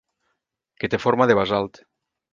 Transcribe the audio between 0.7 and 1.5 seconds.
Que té forma de